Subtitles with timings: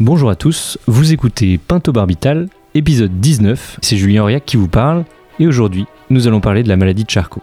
[0.00, 3.80] Bonjour à tous, vous écoutez Pinto Barbital, épisode 19.
[3.82, 5.04] C'est Julien Auriac qui vous parle,
[5.40, 7.42] et aujourd'hui, nous allons parler de la maladie de Charcot.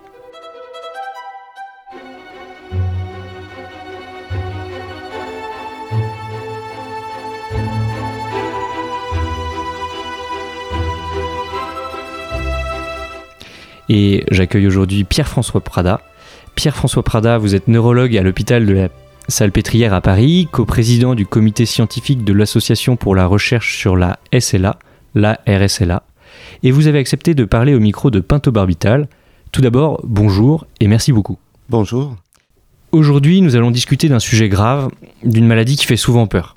[13.90, 16.00] Et j'accueille aujourd'hui Pierre-François Prada.
[16.56, 18.88] Pierre-François Prada, vous êtes neurologue à l'hôpital de la
[19.28, 24.78] Salpêtrière à Paris, coprésident du comité scientifique de l'Association pour la recherche sur la SLA,
[25.16, 26.04] la RSLA,
[26.62, 29.08] et vous avez accepté de parler au micro de Pinto Barbital.
[29.52, 31.40] Tout d'abord, bonjour et merci beaucoup.
[31.70, 32.16] Bonjour.
[32.92, 34.90] Aujourd'hui, nous allons discuter d'un sujet grave,
[35.24, 36.54] d'une maladie qui fait souvent peur.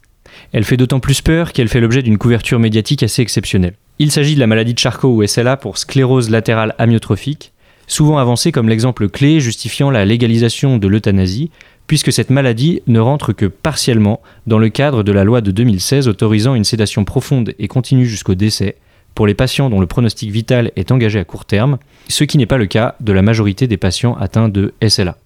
[0.53, 3.77] Elle fait d'autant plus peur qu'elle fait l'objet d'une couverture médiatique assez exceptionnelle.
[3.99, 7.53] Il s'agit de la maladie de Charcot ou SLA pour sclérose latérale amyotrophique,
[7.87, 11.51] souvent avancée comme l'exemple clé justifiant la légalisation de l'euthanasie,
[11.89, 16.07] puisque cette maladie ne rentre que partiellement dans le cadre de la loi de 2016
[16.07, 18.77] autorisant une sédation profonde et continue jusqu'au décès
[19.17, 21.79] pour les patients dont le pronostic vital est engagé à court terme,
[22.09, 25.17] ce qui n'est pas le cas de la majorité des patients atteints de SLA.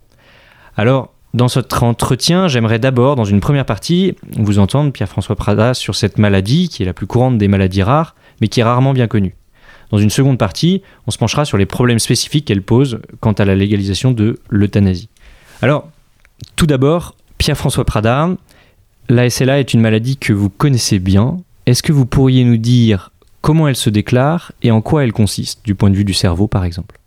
[0.77, 5.95] Alors, dans cet entretien, j'aimerais d'abord, dans une première partie, vous entendre, Pierre-François Prada, sur
[5.95, 9.09] cette maladie, qui est la plus courante des maladies rares, mais qui est rarement bien
[9.09, 9.35] connue.
[9.91, 13.45] Dans une seconde partie, on se penchera sur les problèmes spécifiques qu'elle pose quant à
[13.45, 15.09] la légalisation de l'euthanasie.
[15.61, 15.91] Alors,
[16.57, 18.31] tout d'abord, Pierre-François Prada,
[19.09, 21.39] la SLA est une maladie que vous connaissez bien.
[21.67, 25.65] Est-ce que vous pourriez nous dire comment elle se déclare et en quoi elle consiste,
[25.65, 26.99] du point de vue du cerveau par exemple?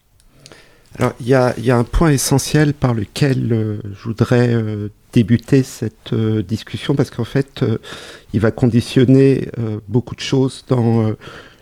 [0.97, 6.13] Alors, il y a, un point essentiel par lequel euh, je voudrais euh, débuter cette
[6.13, 7.65] euh, discussion parce qu'en fait,
[8.33, 9.49] il va conditionner
[9.87, 11.11] beaucoup de choses dans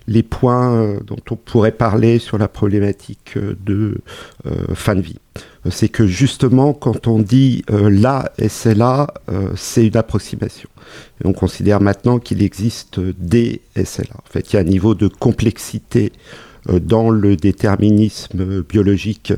[0.06, 3.98] les points dont on pourrait parler sur la problématique de
[4.74, 5.18] fin de vie.
[5.70, 9.06] C'est que justement, quand on dit la SLA,
[9.56, 10.68] c'est une approximation.
[11.22, 14.14] Et on considère maintenant qu'il existe des SLA.
[14.14, 16.12] En fait, il y a un niveau de complexité
[16.68, 19.32] dans le déterminisme biologique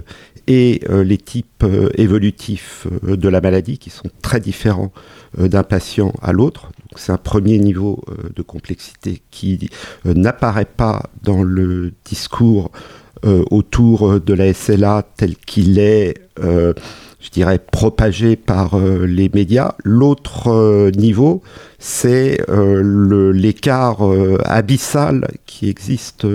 [0.49, 1.65] et les types
[1.95, 4.93] évolutifs de la maladie qui sont très différents
[5.39, 6.71] d'un patient à l'autre.
[6.97, 9.71] C'est un premier niveau euh, de complexité qui
[10.07, 12.79] euh, n'apparaît pas dans le discours euh,
[13.25, 19.75] autour de la SLA tel qu'il est, je dirais, propagé par les médias.
[19.85, 21.43] L'autre niveau,
[21.79, 23.99] c'est l'écart
[24.45, 26.27] abyssal qui existe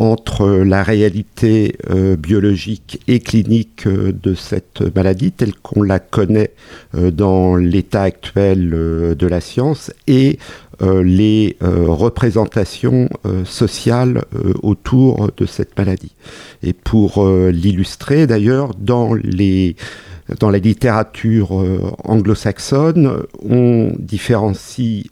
[0.00, 6.52] entre la réalité euh, biologique et clinique euh, de cette maladie telle qu'on la connaît
[6.94, 10.38] euh, dans l'état actuel de la science et
[10.82, 13.10] les représentations
[13.44, 14.24] sociales
[14.62, 16.14] autour de cette maladie.
[16.62, 19.76] Et pour l'illustrer d'ailleurs, dans les
[20.38, 21.52] dans la littérature
[22.04, 25.04] anglo-saxonne, on différencie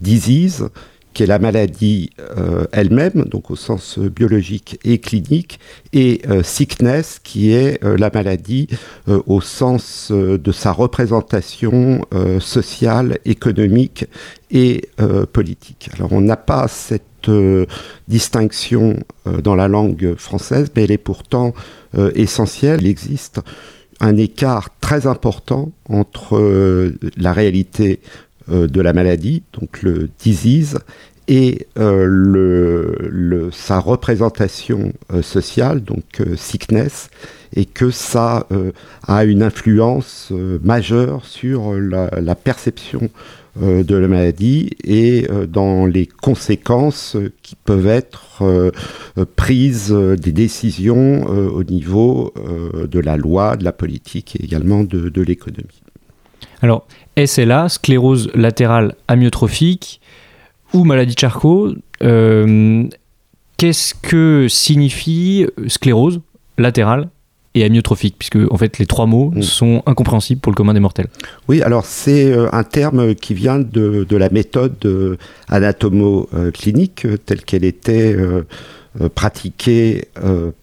[0.00, 0.70] disease
[1.12, 5.60] qui est la maladie euh, elle-même, donc au sens biologique et clinique,
[5.92, 8.68] et euh, sickness, qui est euh, la maladie
[9.26, 12.04] au sens de sa représentation
[12.40, 14.06] sociale, économique
[14.50, 14.88] et
[15.32, 15.90] politique.
[15.94, 17.30] Alors on n'a pas cette
[18.08, 18.98] distinction
[19.42, 21.52] dans la langue française, mais elle est pourtant
[22.14, 22.80] essentielle.
[22.82, 23.40] Il existe
[24.00, 30.78] un écart très important entre la réalité euh, de la maladie, donc le disease,
[31.28, 37.08] et euh, sa représentation euh, sociale, donc sickness,
[37.54, 38.46] et que ça
[39.06, 40.32] a une influence
[40.62, 43.10] majeure sur la, perception
[43.60, 48.42] de la maladie et dans les conséquences qui peuvent être
[49.36, 52.32] prises des décisions au niveau
[52.74, 55.82] de la loi, de la politique et également de l'économie.
[56.62, 56.86] Alors,
[57.16, 60.00] SLA, sclérose latérale amyotrophique
[60.72, 62.84] ou maladie de Charcot, euh,
[63.56, 66.20] qu'est-ce que signifie sclérose
[66.58, 67.08] latérale
[67.54, 69.42] et amyotrophique, puisque en fait les trois mots mm.
[69.42, 71.08] sont incompréhensibles pour le commun des mortels.
[71.48, 75.16] Oui, alors c'est euh, un terme qui vient de, la méthode euh,
[75.48, 78.16] anatomo-clinique telle qu'elle était
[79.14, 80.04] pratiquée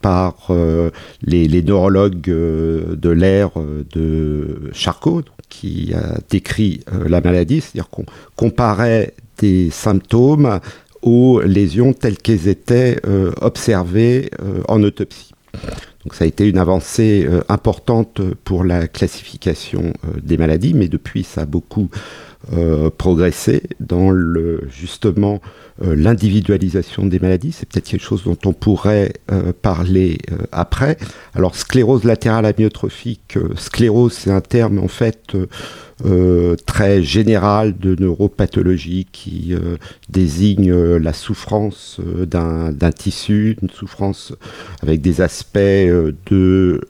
[0.02, 0.52] par
[1.24, 3.52] les, neurologues de l'ère
[3.94, 8.06] de Charcot, qui a décrit euh, la maladie, c'est-à-dire qu'on
[8.36, 10.60] comparait des symptômes
[11.02, 15.32] aux lésions telles qu'elles étaient euh, observées euh, en autopsie.
[16.04, 21.42] Donc ça a été une avancée importante pour la classification des maladies, mais depuis ça
[21.42, 21.90] a beaucoup
[22.98, 25.42] progressé dans le justement
[25.82, 27.52] l'individualisation des maladies.
[27.52, 29.14] C'est peut-être quelque chose dont on pourrait
[29.62, 30.18] parler
[30.52, 30.98] après.
[31.34, 35.36] Alors sclérose latérale amyotrophique, sclérose c'est un terme en fait
[36.06, 39.76] euh, très général de neuropathologie qui euh,
[40.08, 44.34] désigne euh, la souffrance d'un tissu, une souffrance
[44.82, 46.82] avec des aspects de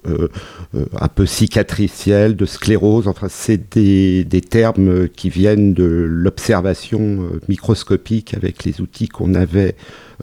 [1.00, 3.08] un peu cicatriciels, de sclérose.
[3.08, 9.76] Enfin, c'est des, termes qui viennent de l'observation microscopique avec les outils qu'on avait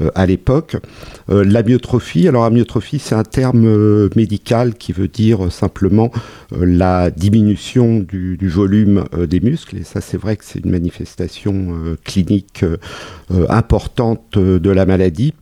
[0.03, 0.77] euh, à l'époque.
[1.31, 6.11] Euh, l'amyotrophie, alors amyotrophie c'est un terme euh, médical qui veut dire simplement
[6.51, 12.65] la diminution du, volume des muscles et ça c'est vrai que c'est une manifestation clinique
[13.49, 15.35] importante de la maladie.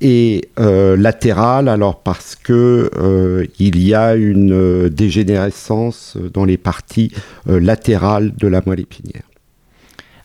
[0.00, 2.90] et latérale, alors parce que
[3.58, 7.10] il y a une dégénérescence dans les parties
[7.46, 9.22] latérales de la moelle épinière.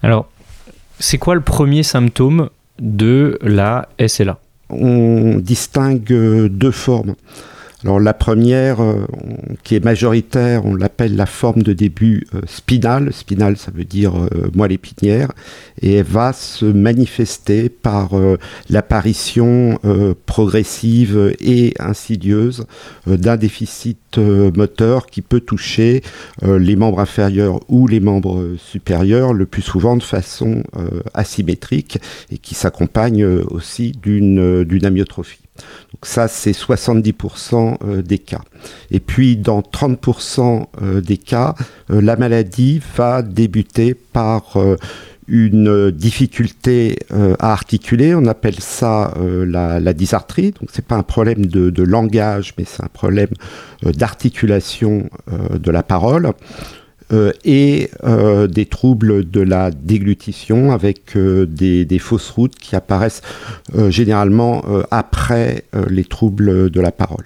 [0.04, 0.28] Alors,
[1.00, 2.50] c'est quoi le premier symptôme
[2.80, 7.16] de la SLA On distingue deux formes.
[7.84, 9.06] Alors la première, euh,
[9.64, 13.12] qui est majoritaire, on l'appelle la forme de début euh, spinale.
[13.12, 15.34] Spinale, ça veut dire euh, moelle épinière.
[15.82, 18.12] Et elle va se manifester par
[18.70, 19.80] l'apparition
[20.26, 22.66] progressive et insidieuse
[23.06, 26.02] d'un déficit moteur qui peut toucher
[26.42, 30.64] les membres inférieurs ou les membres supérieurs, le plus souvent de façon
[31.14, 32.00] asymétrique,
[32.32, 35.43] et qui s'accompagne aussi d'une amyotrophie.
[35.56, 38.42] Donc ça, c'est 70% euh, des cas.
[38.92, 41.56] Et puis, dans 30% euh, des cas,
[41.92, 44.58] euh, la maladie va débuter par
[45.28, 47.00] une difficulté
[47.40, 48.14] à articuler.
[48.14, 50.52] On appelle ça la, dysarthrie.
[50.52, 53.30] Donc, c'est pas un problème de langage, mais c'est un problème
[53.84, 56.34] d'articulation de la parole.
[57.12, 63.22] Euh, et euh, des troubles de la déglutition avec euh, des, fausses routes qui apparaissent
[63.90, 67.26] généralement après les troubles de la parole.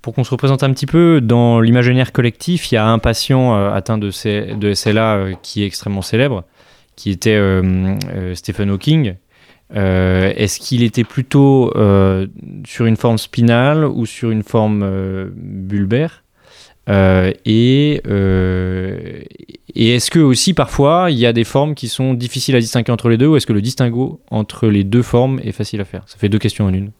[0.00, 3.54] Pour qu'on se représente un petit peu, dans l'imaginaire collectif, il y a un patient
[3.54, 4.10] atteint de,
[4.54, 6.44] de, SLA qui est extrêmement célèbre,
[6.96, 7.38] qui était
[8.34, 9.14] Stephen Hawking.
[9.74, 11.72] Est-ce qu'il était plutôt
[12.66, 16.22] sur une forme spinale ou sur une forme bulbaire?
[16.88, 19.20] Euh, et, euh,
[19.74, 22.90] et est-ce que aussi parfois il y a des formes qui sont difficiles à distinguer
[22.90, 25.84] entre les deux ou est-ce que le distinguo entre les deux formes est facile à
[25.84, 26.02] faire?
[26.06, 26.90] Ça fait deux questions en une.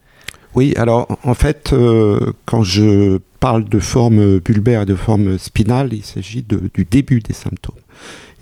[0.55, 5.93] Oui, alors en fait, euh, quand je parle de forme bulbaire et de forme spinale,
[5.93, 6.44] il s'agit
[6.75, 7.75] du début des symptômes.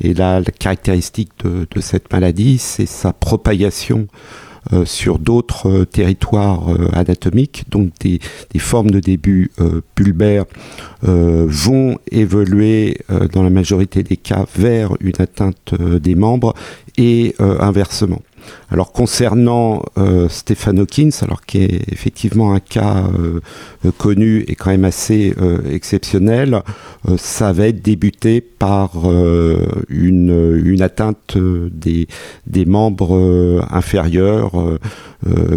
[0.00, 4.08] Et là, la caractéristique de, cette maladie, c'est sa propagation
[4.84, 7.64] sur d'autres euh, territoires euh, anatomiques.
[7.70, 8.20] Donc des,
[8.58, 9.50] formes de début
[9.94, 10.44] pulbaires
[11.02, 12.98] vont évoluer
[13.32, 16.54] dans la majorité des cas vers une atteinte des membres
[16.98, 18.20] et inversement.
[18.70, 23.40] Alors concernant euh, Stephen Hawkins, alors qui est effectivement un cas euh,
[23.98, 26.62] connu et quand même assez euh, exceptionnel,
[27.16, 28.92] ça va être débuté par
[29.88, 32.06] une, atteinte des,
[32.66, 34.52] membres inférieurs,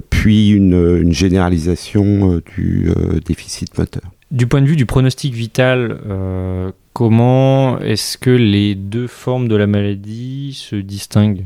[0.10, 2.90] puis une, généralisation du
[3.26, 4.04] déficit moteur.
[4.32, 6.00] Du point de vue du pronostic vital,
[6.94, 11.46] comment est-ce que les deux formes de la maladie se distinguent?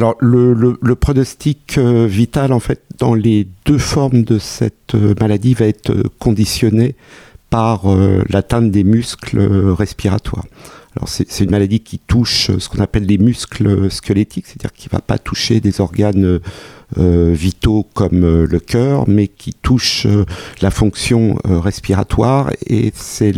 [0.00, 5.52] Alors le, pronostic euh, vital en fait dans les deux formes de cette euh, maladie
[5.52, 6.96] va être euh, conditionné
[7.50, 7.82] par
[8.28, 9.40] l'atteinte des muscles
[9.72, 10.44] respiratoires.
[10.96, 14.92] Alors c'est une maladie qui touche ce qu'on appelle les muscles squelettiques, c'est-à-dire qui ne
[14.92, 16.38] va pas toucher des organes
[16.96, 20.24] vitaux comme euh, le cœur, mais qui touchent euh,
[20.60, 23.32] la fonction respiratoire et c'est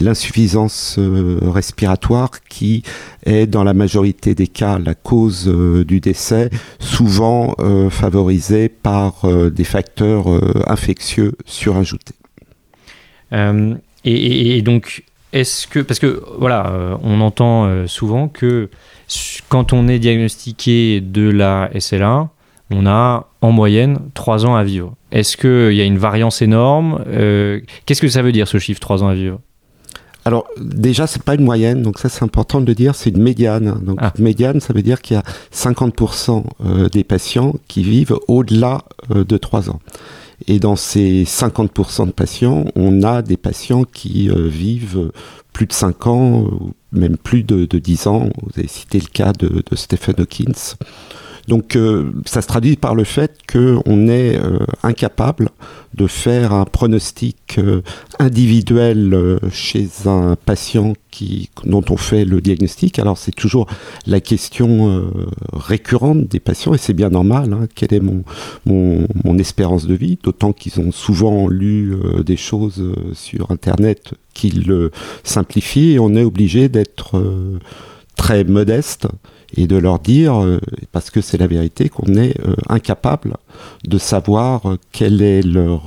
[0.00, 2.82] l'insuffisance respiratoire qui
[3.24, 5.46] est dans la majorité des cas la cause
[5.86, 7.54] du décès, souvent
[7.90, 10.26] favorisée par des facteurs
[10.68, 12.14] infectieux surajoutés.
[13.32, 18.70] Et, et, donc, est-ce que, parce que voilà, on entend souvent que
[19.48, 22.30] quand on est diagnostiqué de la SLA,
[22.70, 24.94] on a en moyenne 3 ans à vivre.
[25.12, 28.80] Est-ce qu'il y a une variance énorme euh, Qu'est-ce que ça veut dire ce chiffre
[28.80, 29.40] 3 ans à vivre?
[30.24, 33.22] Alors déjà, c'est pas une moyenne, donc ça c'est important de le dire, c'est une
[33.22, 33.78] médiane.
[33.84, 34.12] Donc ah.
[34.18, 35.22] médiane, ça veut dire qu'il y a
[35.54, 38.82] 50% euh, des patients qui vivent au-delà
[39.14, 39.78] euh, de 3 ans.
[40.48, 45.10] Et dans ces 50% de patients, on a des patients qui vivent
[45.54, 46.44] plus de 5 ans,
[46.92, 48.28] même plus de, 10 ans.
[48.42, 50.76] Vous avez cité le cas de, de Stephen Hawkins.
[51.48, 51.78] Donc
[52.24, 54.38] ça se traduit par le fait qu'on est
[54.82, 55.50] incapable
[55.94, 57.58] de faire un pronostic
[58.18, 62.98] individuel chez un patient qui, dont on fait le diagnostic.
[62.98, 63.66] Alors c'est toujours
[64.06, 65.10] la question
[65.52, 67.52] récurrente des patients et c'est bien normal.
[67.52, 68.24] Hein, quelle est mon,
[68.64, 70.18] mon, mon espérance de vie?
[70.22, 72.82] D'autant qu'ils ont souvent lu des choses
[73.14, 74.90] sur Internet qui le
[75.24, 77.22] simplifient et on est obligé d'être
[78.16, 79.06] très modeste
[79.54, 80.60] et de leur dire, euh,
[80.92, 83.36] parce que c'est la vérité, qu'on est euh, incapable
[83.84, 85.82] de savoir euh, quel est leur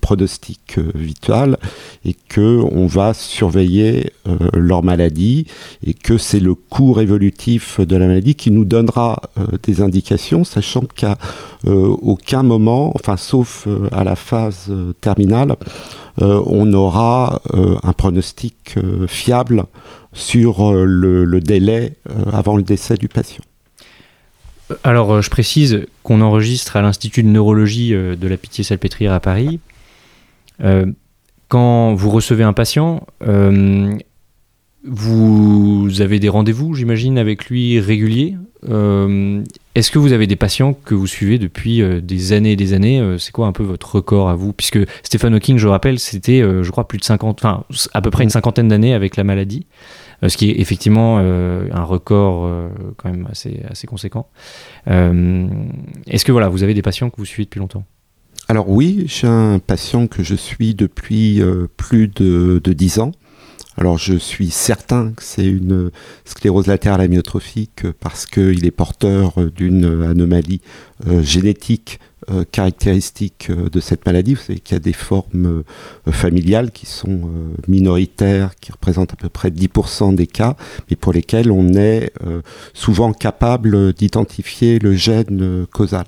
[0.00, 1.58] pronostic vital
[2.04, 4.12] et que on va surveiller
[4.52, 5.46] leur maladie
[5.86, 9.20] et que c'est le cours évolutif de la maladie qui nous donnera
[9.62, 11.18] des indications, sachant qu'à
[11.66, 15.56] aucun moment, enfin sauf à la phase terminale,
[16.20, 18.76] on aura un pronostic
[19.06, 19.64] fiable
[20.14, 23.44] sur euh, le, délai euh, avant le décès du patient.
[24.82, 29.60] Alors, euh, je précise qu'on enregistre à l'Institut de neurologie de la Pitié-Salpêtrière à Paris.
[31.48, 33.06] quand vous recevez un patient,
[34.86, 38.36] vous avez des rendez-vous, j'imagine, avec lui réguliers.
[39.74, 43.16] Est-ce que vous avez des patients que vous suivez depuis des années et des années?
[43.18, 44.52] C'est quoi un peu votre record à vous?
[44.52, 47.64] Puisque Stephen Hawking, je rappelle, c'était, je crois, plus de 50, enfin,
[47.94, 49.66] à peu près une cinquantaine d'années avec la maladie.
[50.24, 54.28] Euh, ce qui est effectivement euh, un record euh, quand même assez, conséquent.
[54.86, 57.84] Est-ce que voilà, vous avez des patients que vous suivez depuis longtemps?
[58.48, 61.42] Alors oui, j'ai un patient que je suis depuis
[61.76, 63.12] plus de, de 10 ans.
[63.76, 65.90] Alors je suis certain que c'est une
[66.24, 70.60] sclérose latérale amyotrophique parce qu'il est porteur d'une anomalie
[71.22, 71.98] génétique
[72.30, 74.34] euh, caractéristiques euh, de cette maladie.
[74.34, 75.64] Vous savez qu'il y a des formes
[76.06, 77.30] euh, familiales qui sont
[77.68, 80.56] minoritaires, qui représentent à peu près 10% des cas,
[80.88, 82.12] mais pour lesquels on est
[82.72, 86.04] souvent capable d'identifier le gène causal.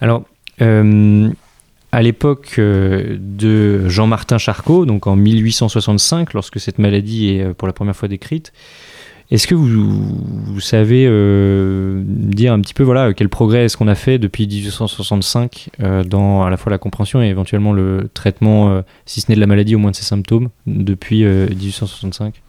[0.00, 0.24] Alors,
[0.60, 7.96] à l'époque de Jean-Martin Charcot, donc en 1865, lorsque cette maladie est pour la première
[7.96, 8.52] fois décrite,
[9.30, 13.96] est-ce que vous, savez euh, dire un petit peu voilà quel progrès est-ce qu'on a
[13.96, 18.82] fait depuis 1865 euh, dans à la fois la compréhension et éventuellement le traitement, euh,
[19.04, 22.42] si ce n'est de la maladie, au moins de ses symptômes, depuis 1865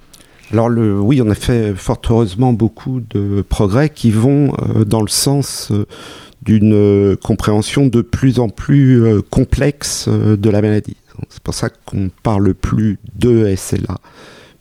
[0.54, 4.54] alors oui, on a fait fort heureusement beaucoup de progrès qui vont
[4.86, 5.74] dans le sens
[6.42, 10.96] d'une compréhension de plus en plus complexe de la maladie.
[11.28, 13.98] C'est pour ça qu'on parle plus de SLA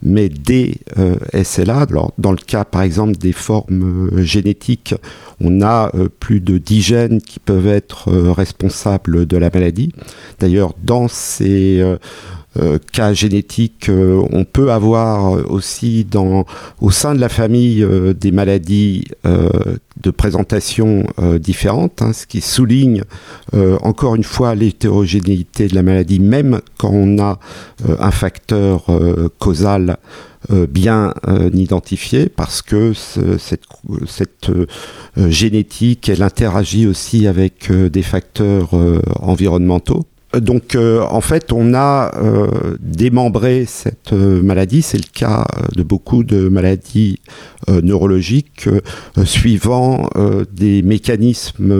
[0.03, 1.81] mais des euh, SLA.
[1.81, 4.95] Alors, dans le cas, par exemple, des formes euh, génétiques,
[5.41, 9.93] on a euh, plus de 10 gènes qui peuvent être responsables de la maladie.
[10.39, 11.83] D'ailleurs, dans ces
[12.93, 16.45] cas génétiques, euh, on peut avoir aussi dans,
[16.81, 21.05] au sein de la famille euh, des maladies de présentation
[21.41, 23.03] différentes, hein, ce qui souligne
[23.83, 27.39] encore une fois l'hétérogénéité de la maladie, même quand on a
[27.99, 28.85] un facteur
[29.39, 29.97] causal
[30.51, 31.15] bien
[31.53, 33.65] identifié parce que cette,
[34.07, 34.51] cette
[35.17, 38.71] génétique elle interagit aussi avec des facteurs
[39.21, 40.07] environnementaux
[40.41, 44.83] donc euh, en fait, on a euh, démembré cette euh, maladie.
[44.83, 47.21] C'est le cas de beaucoup de maladies
[47.69, 48.69] neurologiques
[49.25, 50.09] suivant
[50.53, 51.75] des mécanismes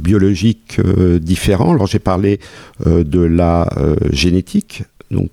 [0.00, 0.80] biologiques
[1.20, 1.74] différents.
[1.74, 2.40] Alors j'ai parlé
[2.86, 3.68] de la
[4.10, 4.84] génétique.
[5.10, 5.30] Donc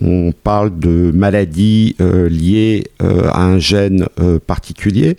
[0.00, 4.06] on parle de maladies liées à un gène
[4.46, 5.16] particulier.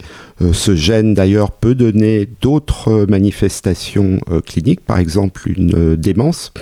[0.53, 6.53] ce gène d'ailleurs peut donner d'autres manifestations cliniques, par exemple une démence.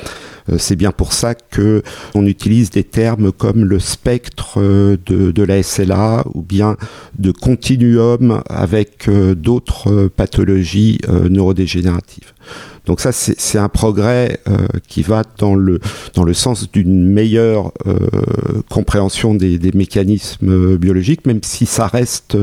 [0.50, 1.84] Euh, c'est bien pour ça que
[2.16, 6.78] on utilise des termes comme le spectre euh, de, la SLA ou bien
[7.18, 12.34] de continuum avec euh, d'autres pathologies neurodégénératives.
[12.86, 14.40] Donc ça, c'est un progrès
[14.88, 15.80] qui va dans le,
[16.16, 17.72] dans le sens d'une meilleure
[18.70, 22.38] compréhension des, des, mécanismes biologiques, même si ça reste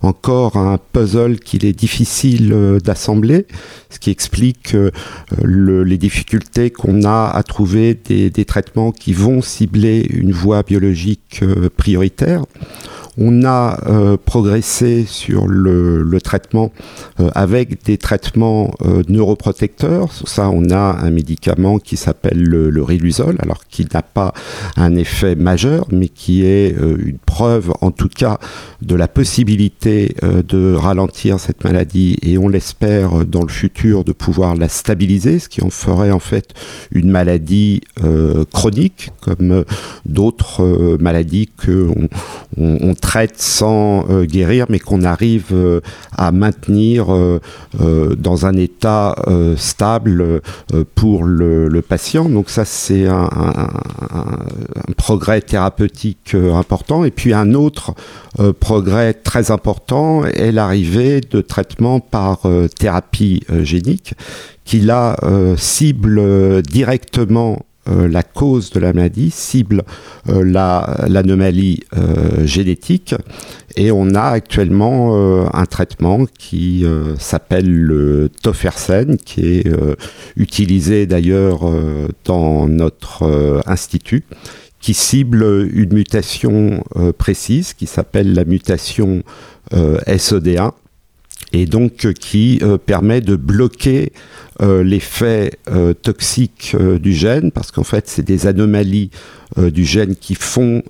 [0.00, 3.46] encore un puzzle qu'il est difficile d'assembler,
[3.90, 4.74] ce qui explique
[5.42, 11.40] le, les difficultés qu'on a à trouver des, traitements qui vont cibler une voie biologique
[11.42, 12.44] euh, prioritaire.
[13.18, 16.72] On a euh, progressé sur le, traitement
[17.20, 18.72] euh, avec des traitements
[19.08, 20.12] neuroprotecteurs.
[20.12, 22.82] Ça, on a un médicament qui s'appelle le, le,
[23.38, 24.32] alors qui n'a pas
[24.76, 28.38] un effet majeur, mais qui est une preuve, en tout cas,
[28.82, 34.54] de la possibilité de ralentir cette maladie et on l'espère dans le futur de pouvoir
[34.54, 36.54] la stabiliser, ce qui en ferait en fait
[36.90, 39.64] une maladie euh, chroniques, comme euh,
[40.06, 41.88] d'autres euh, maladies que
[42.56, 45.54] on, traite sans guérir, mais qu'on arrive
[46.16, 47.06] à maintenir
[47.78, 49.14] dans un état
[49.56, 50.40] stable
[50.94, 52.28] pour le, patient.
[52.28, 53.28] Donc ça, c'est un,
[54.96, 57.04] progrès thérapeutique important.
[57.04, 57.94] Et puis un autre
[58.60, 62.40] progrès très important est l'arrivée de traitements par
[62.78, 64.14] thérapie génique
[64.64, 65.16] qui là
[65.56, 69.82] cible directement euh, la cause de la maladie, cible
[70.28, 70.44] euh,
[71.08, 73.16] l'anomalie euh, génétique.
[73.74, 75.16] Et on a actuellement
[75.54, 76.84] un traitement qui
[77.18, 79.74] s'appelle le tofersen, qui est
[80.36, 81.60] utilisé d'ailleurs
[82.26, 84.24] dans notre institut,
[84.78, 86.84] qui cible une mutation
[87.16, 89.22] précise qui s'appelle la mutation
[89.72, 90.72] SOD1
[91.52, 94.12] et donc qui permet de bloquer
[94.60, 99.10] euh, l'effet euh, toxique euh, du gène, parce qu'en fait, c'est des anomalies
[99.58, 100.82] du gène qui font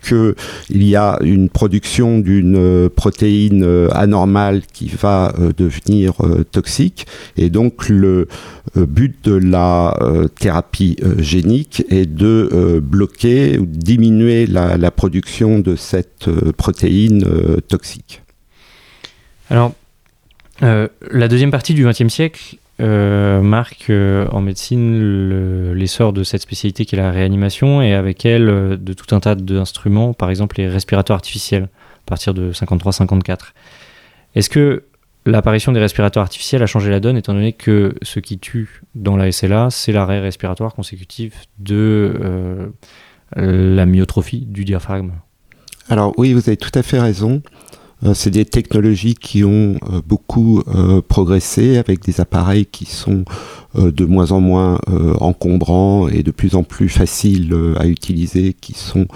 [0.00, 0.36] qu'il
[0.70, 6.12] y a une production d'une protéine anormale qui va devenir
[6.52, 7.08] toxique.
[7.36, 8.28] Et donc, le
[8.76, 9.98] but de la
[10.38, 17.24] thérapie génique est de bloquer ou diminuer la, la production de cette protéine
[17.66, 18.22] toxique.
[19.50, 19.72] Alors,
[20.60, 26.84] la deuxième partie du XXe siècle euh, marque euh, en médecine l'essor de cette spécialité
[26.84, 30.56] qui est la réanimation et avec elle euh, de tout un tas d'instruments, par exemple
[30.58, 33.52] les respirateurs artificiels à partir de 53-54.
[34.34, 34.82] Est-ce que
[35.24, 39.16] l'apparition des respirateurs artificiels a changé la donne étant donné que ce qui tue dans
[39.16, 42.72] la SLA, c'est l'arrêt respiratoire consécutif de
[43.36, 45.12] la myotrophie du diaphragme?
[45.88, 47.40] Alors oui, vous avez tout à fait raison.
[48.04, 53.24] Euh, c'est des technologies qui ont euh, beaucoup euh, progressé avec des appareils qui sont
[53.74, 54.78] de moins en moins
[55.18, 59.08] encombrants et de plus en plus faciles à utiliser, qui sont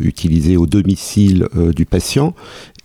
[0.00, 2.32] utilisés au domicile du patient.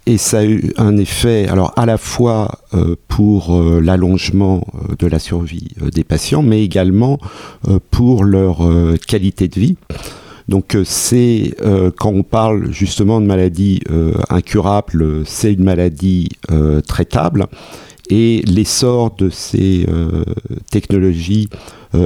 [0.05, 2.59] Et ça a eu un effet, alors à la fois
[3.07, 4.67] pour l'allongement
[4.99, 7.17] de la survie des patients, mais également
[7.89, 8.57] pour leur
[9.07, 9.77] qualité de vie.
[10.47, 16.29] Donc euh, c'est euh, quand on parle justement de maladie euh, incurable, c'est une maladie
[16.87, 17.47] traitable.
[18.09, 19.85] Et l'essor de ces
[20.69, 21.47] technologies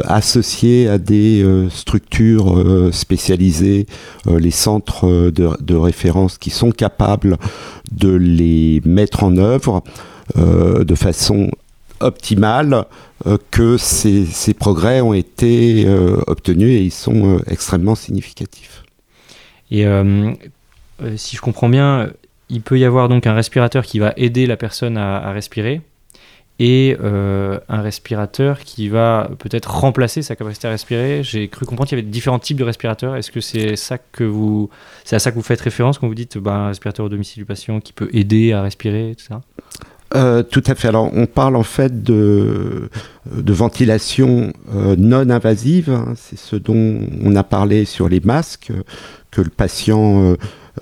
[0.04, 3.88] associées à des structures spécialisées,
[4.28, 7.38] les centres de, référence qui sont capables
[7.91, 9.82] de les mettre en œuvre
[10.38, 11.50] de façon
[11.99, 12.86] optimale
[13.25, 18.84] euh, que ces, progrès ont été euh, obtenus et ils sont euh, extrêmement significatifs.
[19.71, 19.86] Et
[21.17, 22.10] si je comprends bien,
[22.49, 25.81] il peut y avoir donc un respirateur qui va aider la personne à, respirer
[26.60, 31.23] et un respirateur qui va peut-être remplacer sa capacité à respirer.
[31.23, 33.15] J'ai cru comprendre qu'il y avait différents types de respirateurs.
[33.15, 34.69] Est-ce que c'est ça que vous,
[35.03, 37.41] c'est à ça que vous faites référence quand vous dites bah, un respirateur au domicile
[37.41, 39.41] du patient qui peut aider à respirer, tout ça
[40.15, 40.88] euh, tout à fait.
[40.88, 42.89] Alors, on parle en fait de,
[43.25, 45.89] ventilation euh, non invasive.
[45.89, 46.13] Hein.
[46.15, 48.71] C'est ce dont on a parlé sur les masques
[49.32, 50.36] que le patient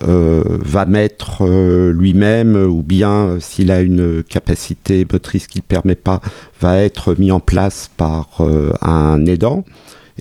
[0.03, 1.45] euh, va mettre
[1.91, 6.21] lui-même, ou bien s'il a une capacité motrice qui ne permet pas,
[6.61, 8.41] va être mis en place par
[8.81, 9.63] un aidant.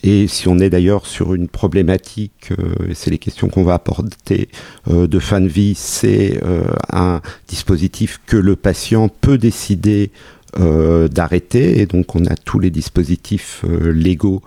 [0.02, 4.48] Et si on est d'ailleurs sur une problématique, euh, c'est les questions qu'on va apporter
[4.90, 10.11] euh, de fin de vie, c'est euh, un dispositif que le patient peut décider
[10.55, 11.81] d'arrêter.
[11.81, 14.42] Et donc on a tous les dispositifs légaux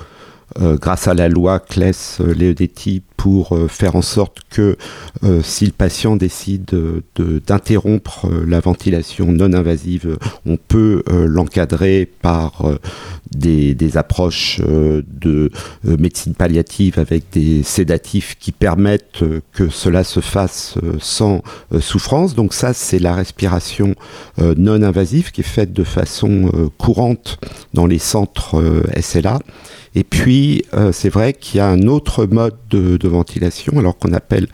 [0.59, 4.77] grâce à la loi CLES, l'EDT, pour euh, faire en sorte que
[5.23, 6.69] euh, si le patient décide
[7.17, 12.63] d'interrompre euh, la ventilation non invasive, on peut l'encadrer par
[13.31, 15.51] des, approches de
[15.83, 21.41] médecine palliative avec des sédatifs qui permettent que cela se fasse sans
[21.79, 22.35] souffrance.
[22.35, 23.95] Donc ça, c'est la respiration
[24.37, 27.39] non invasive qui est faite de façon courante
[27.73, 28.61] dans les centres
[28.99, 29.39] SLA.
[29.95, 34.47] Et puis, c'est vrai qu'il y a un autre mode de, ventilation, alors qu'on appelle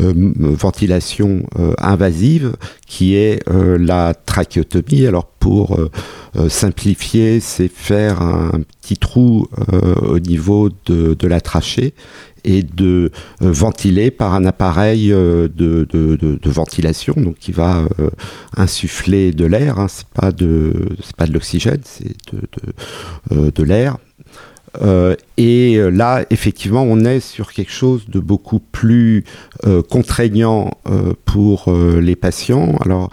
[0.00, 2.56] euh, ventilation euh, invasive,
[2.86, 5.06] qui est euh, la trachéotomie.
[5.06, 5.78] Alors pour
[6.48, 9.46] simplifier, c'est faire un petit trou
[10.02, 11.94] au niveau de, la trachée
[12.42, 17.84] et de ventiler par un appareil de, ventilation, donc qui va
[18.56, 19.78] insuffler de l'air.
[19.78, 22.16] Hein, c'est pas de l'oxygène, c'est
[23.30, 23.98] de l'air.
[24.82, 29.24] Euh, et euh, là, effectivement, on est sur quelque chose de beaucoup plus
[29.66, 30.70] euh, contraignant
[31.24, 32.76] pour les patients.
[32.84, 33.10] Alors,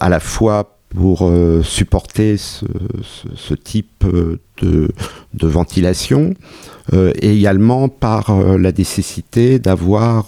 [0.00, 1.30] à la fois pour
[1.62, 4.04] supporter ce, type
[4.62, 4.88] de,
[5.46, 6.34] ventilation,
[6.92, 10.26] et également par la nécessité d'avoir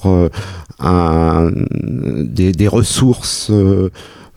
[0.81, 3.51] des, des, ressources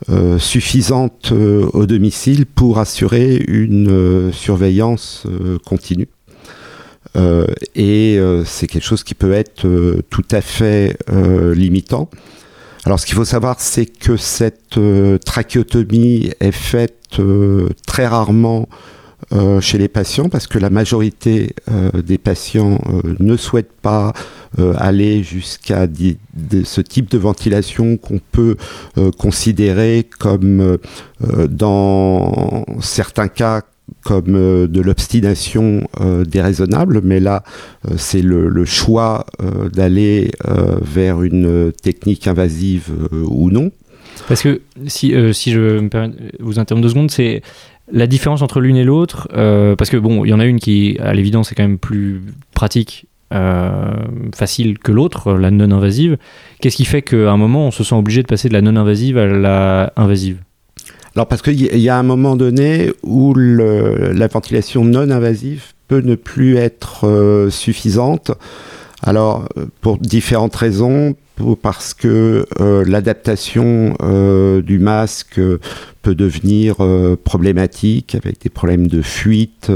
[0.09, 5.27] euh, suffisante euh, au domicile pour assurer une euh, surveillance
[5.63, 6.07] continue.
[7.75, 9.67] et c'est quelque chose qui peut être
[10.09, 10.97] tout à fait
[11.53, 12.09] limitant.
[12.85, 14.79] Alors ce qu'il faut savoir, c'est que cette
[15.25, 17.21] trachéotomie est faite
[17.85, 18.69] très rarement
[19.61, 24.13] chez les patients parce que la majorité euh, des patients euh, ne souhaitent pas
[24.77, 25.87] aller jusqu'à
[26.65, 28.57] ce type de ventilation qu'on peut
[29.17, 30.77] considérer comme
[31.49, 33.61] dans certains cas
[34.03, 34.33] comme
[34.67, 35.87] de l'obstination
[36.27, 37.43] déraisonnable, mais là,
[37.95, 39.25] c'est le, choix
[39.71, 40.31] d'aller
[40.81, 43.71] vers une technique invasive ou non.
[44.27, 45.79] Parce que si, si je
[46.41, 47.41] vous interrompre deux secondes, c'est
[47.91, 50.59] la différence entre l'une et l'autre, euh, parce que bon, il y en a une
[50.59, 52.21] qui, à l'évidence, est quand même plus
[52.53, 53.93] pratique, euh,
[54.35, 56.17] facile que l'autre, la non-invasive.
[56.59, 59.17] Qu'est-ce qui fait qu'à un moment, on se sent obligé de passer de la non-invasive
[59.17, 60.37] à la invasive?
[61.15, 66.55] Alors, parce qu'il y a un moment donné où la ventilation non-invasive peut ne plus
[66.57, 68.31] être euh, suffisante.
[69.03, 69.49] Alors,
[69.81, 71.15] pour différentes raisons,
[71.61, 72.45] parce que
[72.85, 73.95] l'adaptation
[74.61, 75.39] du masque
[76.01, 79.71] peut devenir euh, problématique avec des problèmes de fuite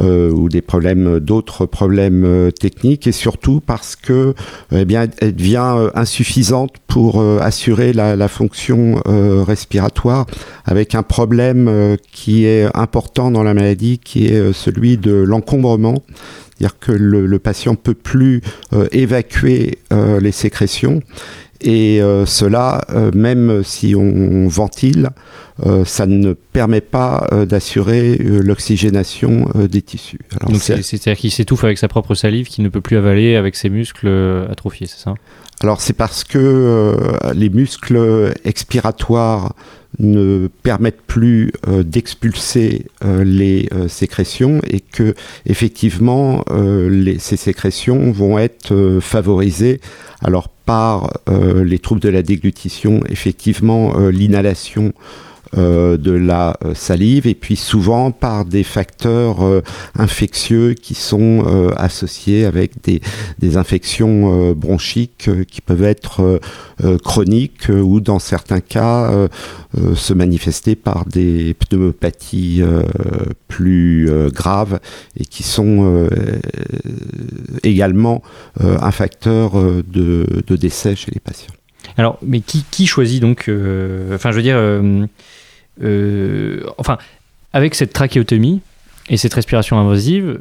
[0.00, 4.34] euh, ou des problèmes d'autres problèmes euh, techniques et surtout parce que
[4.72, 4.86] eh
[5.20, 10.26] elle devient insuffisante pour assurer la fonction respiratoire
[10.64, 16.02] avec un problème qui est important dans la maladie qui est celui de l'encombrement
[16.60, 18.42] c'est-à-dire que le, le, patient peut plus
[18.92, 21.00] évacuer les sécrétions
[21.62, 22.82] et cela,
[23.14, 25.10] même si on ventile,
[25.66, 30.20] euh, ça ne permet pas euh, d'assurer euh, l'oxygénation des tissus.
[30.58, 34.08] c'est-à-dire qu'il s'étouffe avec sa propre salive, qu'il ne peut plus avaler avec ses muscles
[34.50, 35.14] atrophiés, c'est ça?
[35.62, 36.96] Alors c'est parce que
[37.34, 39.54] les muscles expiratoires
[39.98, 46.44] ne permettent plus d'expulser les sécrétions et que effectivement
[47.18, 49.82] ces sécrétions vont être favorisées
[50.22, 54.94] alors par les troubles de la déglutition, effectivement l'inhalation
[55.58, 59.62] euh, de la euh, salive et puis souvent par des facteurs euh,
[59.98, 61.44] infectieux qui sont
[61.76, 63.00] associés avec des,
[63.40, 66.40] des infections bronchiques qui peuvent être
[67.02, 69.10] chroniques ou dans certains cas
[69.94, 72.62] se manifester par des pneumopathies
[73.48, 74.80] plus graves
[75.16, 76.08] et qui sont
[77.62, 78.22] également
[78.60, 81.54] un facteur de, de, décès chez les patients.
[81.96, 83.50] Alors, mais qui, qui choisit donc
[84.14, 85.06] Enfin, je veux dire euh,
[85.78, 86.98] enfin,
[87.52, 88.60] avec cette trachéotomie
[89.08, 90.38] et cette respiration invasive,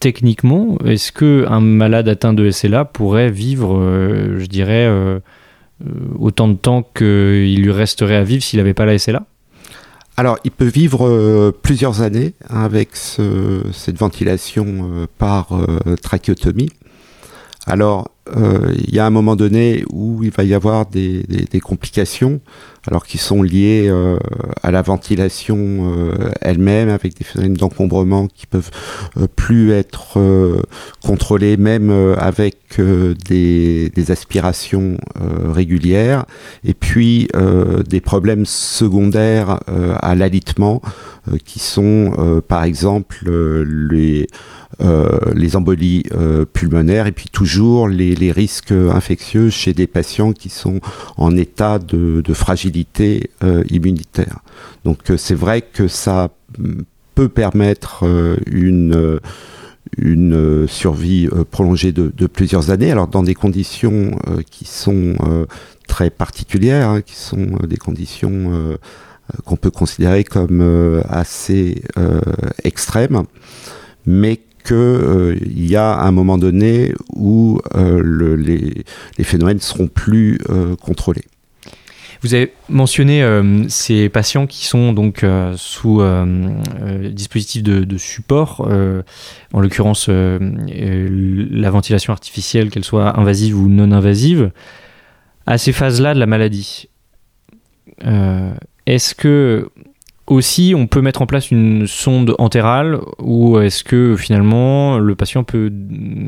[0.00, 5.20] techniquement, est-ce que un malade atteint de SLA pourrait vivre, euh, je dirais, euh,
[6.18, 9.24] autant de temps qu'il lui resterait à vivre s'il n'avait pas la SLA
[10.18, 15.58] alors, il peut vivre plusieurs années avec cette ventilation par
[16.02, 16.68] trachéotomie.
[17.66, 21.24] Alors, euh, il y a un moment donné où il va y avoir des,
[21.62, 22.40] complications,
[22.86, 24.18] alors qui sont liées euh,
[24.62, 28.70] à la ventilation euh, elle-même, avec des phénomènes d'encombrement qui peuvent
[29.36, 30.18] plus être
[31.02, 34.96] contrôlés, même avec des, des, aspirations
[35.52, 36.24] régulières,
[36.64, 37.28] et puis
[37.86, 39.60] des problèmes secondaires
[40.00, 40.80] à l'alitement,
[41.44, 44.26] qui sont par exemple les
[44.80, 50.48] euh, les embolies euh, pulmonaires et puis toujours les, risques infectieux chez des patients qui
[50.48, 50.80] sont
[51.18, 54.38] en état de, fragilité euh, immunitaire.
[54.84, 56.30] Donc c'est vrai que ça
[57.14, 58.04] peut permettre
[58.50, 59.20] une
[59.98, 64.16] une survie prolongée de, plusieurs années, alors dans des conditions
[64.50, 65.16] qui sont
[65.86, 68.78] très particulières, hein, qui sont des conditions
[69.44, 71.82] qu'on peut considérer comme assez
[72.64, 73.24] extrêmes,
[74.06, 78.84] mais qu'il euh, y a un moment donné où euh, les,
[79.24, 81.24] phénomènes seront plus euh, contrôlés.
[82.22, 83.26] Vous avez mentionné
[83.68, 86.00] ces patients qui sont donc sous
[87.10, 88.64] dispositif de, support,
[89.52, 94.52] en l'occurrence la ventilation artificielle, qu'elle soit invasive ou non invasive.
[95.46, 96.88] À ces phases-là de la maladie,
[98.86, 99.68] est-ce que
[100.28, 105.42] aussi, on peut mettre en place une sonde entérale ou est-ce que finalement le patient
[105.42, 105.70] peut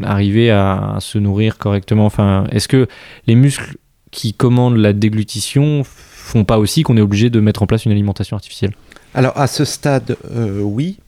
[0.02, 2.04] arriver à se nourrir correctement?
[2.04, 2.88] Enfin, est-ce que
[3.26, 3.76] les muscles
[4.10, 7.92] qui commandent la déglutition font pas aussi qu'on est obligé de mettre en place une
[7.92, 8.74] alimentation artificielle?
[9.14, 10.16] Alors à ce stade,
[10.60, 10.98] oui.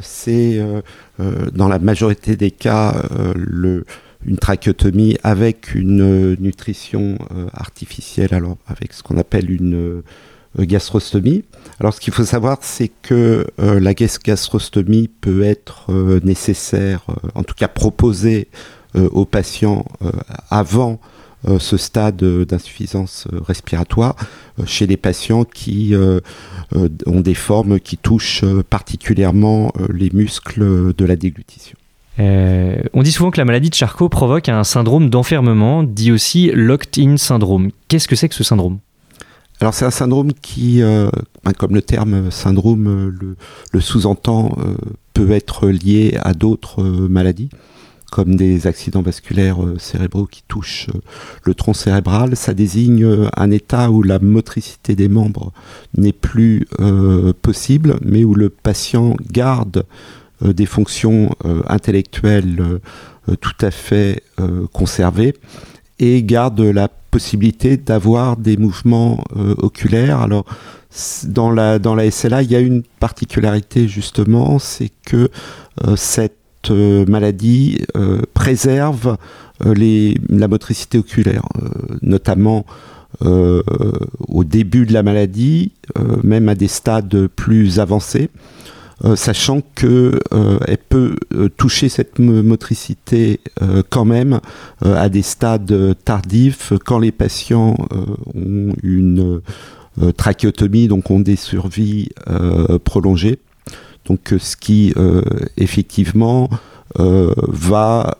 [0.00, 0.60] c'est
[1.52, 3.02] dans la majorité des cas
[4.24, 7.18] une trachéotomie avec une nutrition
[7.52, 10.02] artificielle, alors avec ce qu'on appelle une
[10.58, 11.44] gastrostomie.
[11.80, 17.28] Alors ce qu'il faut savoir, c'est que euh, la gastrostomie peut être euh, nécessaire, euh,
[17.34, 18.48] en tout cas proposée
[18.94, 19.86] aux patients
[20.50, 21.00] avant
[21.58, 24.16] ce stade d'insuffisance respiratoire
[24.66, 25.94] chez les patients qui
[27.06, 31.78] ont des formes qui touchent particulièrement les muscles de la déglutition.
[32.18, 37.16] on dit souvent que la maladie de Charcot provoque un syndrome d'enfermement, dit aussi locked-in
[37.16, 37.70] syndrome.
[37.88, 38.78] Qu'est-ce que c'est que ce syndrome?
[39.62, 41.08] Alors c'est un syndrome qui, euh,
[41.44, 43.36] ben, comme le terme syndrome euh,
[43.72, 44.74] le, sous-entend, euh,
[45.14, 47.48] peut être lié à d'autres maladies,
[48.10, 50.88] comme des accidents vasculaires cérébraux qui touchent
[51.44, 52.34] le tronc cérébral.
[52.34, 55.52] Ça désigne un état où la motricité des membres
[55.96, 56.66] n'est plus
[57.42, 59.84] possible, mais où le patient garde
[60.42, 61.36] des fonctions
[61.68, 62.80] intellectuelles
[63.40, 64.24] tout à fait
[64.72, 65.34] conservées
[65.98, 70.20] et garde la possibilité d'avoir des mouvements euh, oculaires.
[70.20, 70.44] Alors,
[71.26, 75.30] dans la, dans la SLA, il y a une particularité justement, c'est que
[75.86, 77.84] euh, cette euh, maladie
[78.34, 79.16] préserve
[79.64, 81.44] les, la motricité oculaire,
[82.02, 82.64] notamment
[83.20, 85.72] au début de la maladie,
[86.24, 88.30] même à des stades plus avancés.
[89.04, 93.40] Euh, sachant que euh, elle peut euh, toucher cette motricité
[93.90, 94.40] quand même
[94.84, 97.76] à des stades tardifs quand les patients
[98.34, 99.40] ont une
[100.16, 102.08] trachéotomie, donc ont des survies
[102.84, 103.38] prolongées.
[104.06, 104.92] Donc ce qui
[105.56, 106.48] effectivement
[106.98, 108.16] va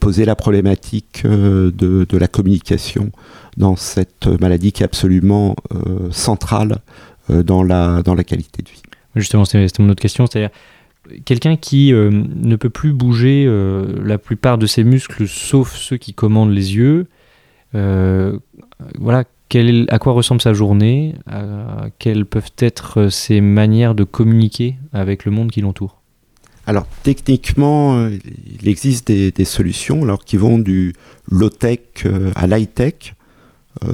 [0.00, 3.10] poser la problématique de, la communication
[3.56, 5.56] dans cette maladie qui est absolument
[6.10, 6.78] centrale
[7.28, 8.82] dans, la, dans la qualité de vie.
[9.14, 10.50] Justement, c'était mon autre question, c'est-à-dire
[11.24, 15.96] quelqu'un qui euh, ne peut plus bouger euh, la plupart de ses muscles, sauf ceux
[15.96, 17.06] qui commandent les yeux.
[17.74, 18.38] Euh,
[18.98, 19.24] voilà,
[19.88, 21.14] à quoi ressemble sa journée
[21.98, 26.00] Quelles peuvent être ses manières de communiquer avec le monde qui l'entoure?
[26.66, 30.94] Alors techniquement, il existe des, solutions alors qui vont du
[31.30, 33.14] low-tech à l'high-tech.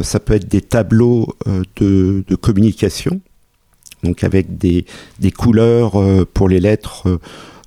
[0.03, 1.35] ça peut être des tableaux
[1.77, 3.21] de, de communication
[4.03, 4.85] donc avec des,
[5.19, 7.19] des couleurs euh, pour les lettres euh,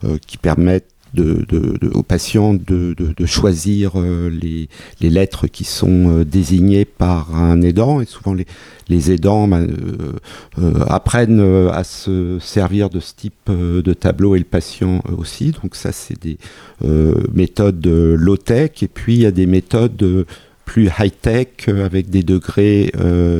[0.03, 4.69] euh, qui permettent de, de, aux patients de, de choisir les,
[5.01, 7.99] les, lettres qui sont désignées par un aidant.
[7.99, 8.45] Et souvent les,
[8.87, 9.67] les aidants ben,
[10.87, 15.51] apprennent à se servir de ce type de tableau et le patient aussi.
[15.61, 16.37] Donc ça c'est des
[17.33, 20.25] méthodes low tech et puis il y a des méthodes
[20.71, 22.91] plus high tech avec des degrés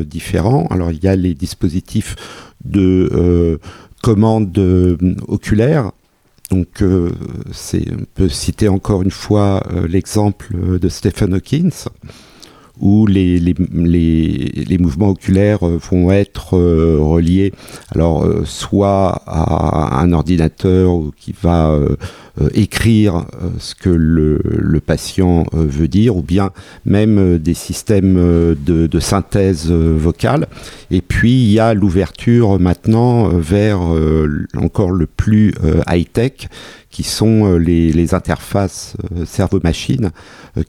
[0.06, 2.16] différents alors il y a les dispositifs
[2.66, 3.58] de euh,
[4.02, 5.92] commandes euh, oculaires.
[6.50, 7.12] Donc, euh,
[7.48, 11.88] on peut citer encore une fois l'exemple de Stephen Hawkins,
[12.82, 17.54] où les, les, les, les, mouvements oculaires vont être reliés,
[17.92, 21.78] alors soit à un ordinateur qui va
[22.40, 26.52] euh, écrire euh, ce que le, patient euh, veut dire, ou bien
[26.86, 30.48] même des systèmes de, synthèse vocale.
[30.92, 33.80] Et puis il y a l'ouverture maintenant vers
[34.56, 35.54] encore le plus
[35.90, 36.48] high-tech,
[36.90, 40.12] qui sont les, interfaces cerveau-machine,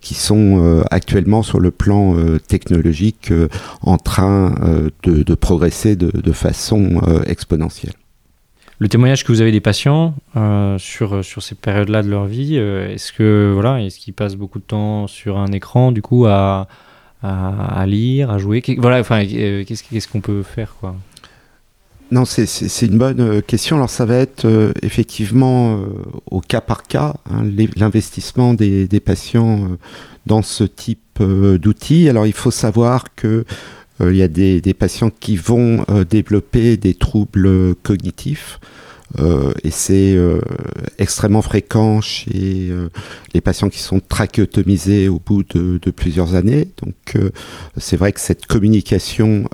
[0.00, 2.16] qui sont actuellement sur le plan
[2.48, 3.32] technologique
[3.82, 4.54] en train
[5.02, 7.94] de, progresser de façon exponentielle.
[8.82, 12.56] Le témoignage que vous avez des patients euh, sur, sur ces périodes-là de leur vie,
[12.56, 16.26] euh, est-ce que voilà, est-ce qu'ils passent beaucoup de temps sur un écran du coup
[16.26, 16.66] à,
[17.22, 18.60] à, lire, à jouer?
[18.78, 20.96] Voilà, enfin, euh, qu'est-ce qu'on peut faire quoi?
[22.12, 23.76] Non, c'est une bonne question.
[23.76, 25.80] Alors ça va être effectivement
[26.30, 27.44] au cas par cas hein,
[27.76, 29.68] l'investissement des, patients
[30.26, 32.08] dans ce type d'outils.
[32.08, 33.44] Alors il faut savoir que
[34.00, 38.60] il y a des, patients qui vont développer des troubles cognitifs.
[39.18, 40.40] Euh, et c'est euh,
[40.98, 42.88] extrêmement fréquent chez euh,
[43.34, 46.68] les patients qui sont trachéotomisés au bout de, de plusieurs années.
[46.82, 47.18] Donc
[47.76, 49.48] c'est vrai que cette communication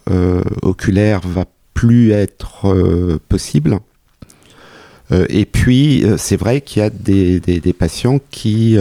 [0.62, 1.44] oculaire va
[1.78, 3.78] plus être possible.
[5.10, 8.76] et puis c'est vrai qu'il y a des, patients qui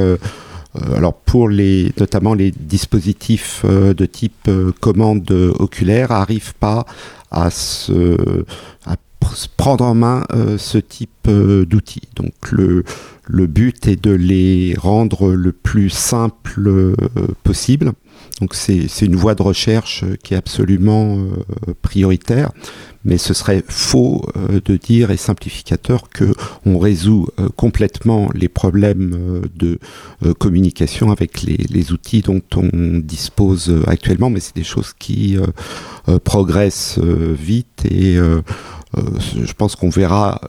[0.95, 5.29] alors pour les, notamment les dispositifs de type commande
[5.59, 6.85] oculaire, n'arrivent pas
[7.29, 8.17] à se,
[8.85, 8.95] à
[9.57, 12.07] prendre en main euh, ce type euh, d'outils.
[12.15, 12.83] Donc le,
[13.25, 16.95] le but est de les rendre le plus simple euh,
[17.43, 17.93] possible.
[18.41, 21.17] Donc c'est une voie de recherche qui est absolument
[21.81, 22.51] prioritaire
[23.07, 28.49] mais ce serait faux euh, de dire et simplificateur que on résout euh, complètement les
[28.49, 29.79] problèmes euh, de
[30.33, 35.37] communication avec les, outils dont on dispose actuellement, mais c'est des choses qui
[36.25, 40.41] progressent vite et je pense qu'on verra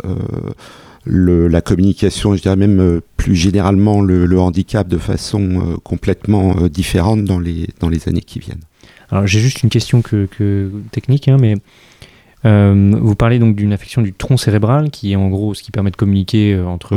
[1.08, 7.68] la communication, je dirais même plus généralement le, handicap de façon complètement différente dans les,
[7.80, 8.60] dans les années qui viennent.
[9.10, 11.54] Alors j'ai juste une question que, technique, hein, mais
[12.44, 15.70] euh, vous parlez donc d'une affection du tronc cérébral, qui est en gros ce qui
[15.70, 16.94] permet de communiquer euh, entre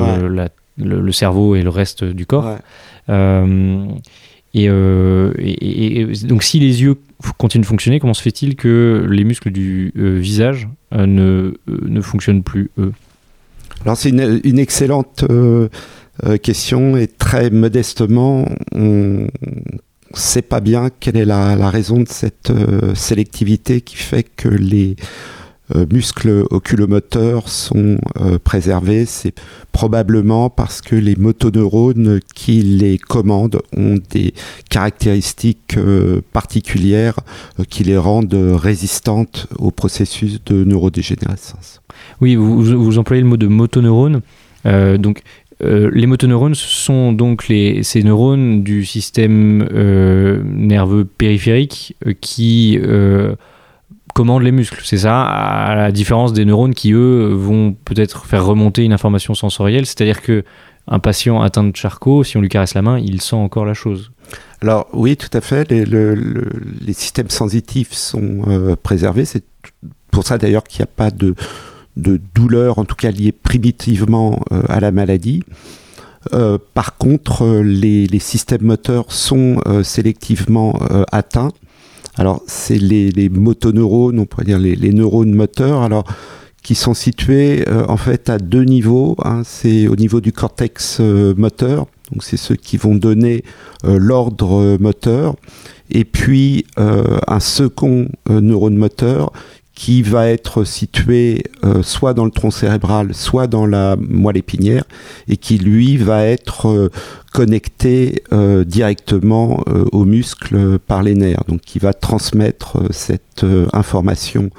[0.77, 2.57] le, cerveau et le reste du corps.
[3.09, 3.85] Euh,
[4.53, 6.95] et, donc si les yeux
[7.37, 12.69] continuent de fonctionner, comment se fait-il que les muscles du visage ne, ne fonctionnent plus,
[12.77, 12.91] eux?
[13.83, 15.25] Alors c'est une, excellente
[16.43, 19.27] question et très modestement, on
[20.13, 24.95] sait pas bien quelle est la, raison de cette euh, sélectivité qui fait que les
[25.75, 29.05] euh, muscles oculomoteurs sont euh, préservés.
[29.05, 29.33] C'est
[29.71, 34.33] probablement parce que les motoneurones qui les commandent ont des
[34.69, 35.77] caractéristiques
[36.33, 37.19] particulières
[37.69, 41.80] qui les rendent résistantes au processus de neurodégénérescence.
[42.21, 44.21] Oui, vous, employez le mot de motoneurone.
[44.63, 45.21] donc
[45.63, 52.79] euh, les motoneurones sont donc les, ces neurones du système euh, nerveux périphérique euh, qui
[54.13, 54.81] commandent les muscles.
[54.83, 59.33] C'est ça, à la différence des neurones qui, eux, vont peut-être faire remonter une information
[59.33, 59.85] sensorielle.
[59.85, 60.43] C'est-à-dire que
[60.87, 63.75] un patient atteint de Charcot, si on lui caresse la main, il sent encore la
[63.75, 64.11] chose.
[64.61, 65.69] Alors oui, tout à fait.
[65.69, 69.25] Les, les systèmes sensitifs sont préservés.
[69.25, 69.43] C'est
[70.09, 71.35] pour ça d'ailleurs qu'il n'y a pas de
[71.97, 75.43] de douleur, en tout cas liées primitivement euh, à la maladie.
[76.33, 80.79] Euh, par contre, euh, les, systèmes moteurs sont sélectivement
[81.11, 81.51] atteints.
[82.17, 86.05] Alors, c'est les, motoneurones, on pourrait dire les, neurones moteurs, alors
[86.63, 89.15] qui sont situés en fait à deux niveaux.
[89.23, 89.41] Hein.
[89.43, 93.43] C'est au niveau du cortex moteur, donc c'est ceux qui vont donner
[93.83, 95.35] l'ordre moteur,
[95.89, 99.31] et puis un second neurone moteur
[99.73, 104.83] qui va être situé euh, soit dans le tronc cérébral, soit dans la moelle épinière,
[105.27, 106.89] et qui lui va être euh,
[107.31, 114.49] connecté euh, directement aux muscles par les nerfs, donc qui va transmettre cette information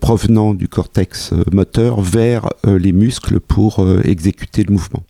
[0.00, 5.04] provenant du cortex moteur vers les muscles pour exécuter le mouvement.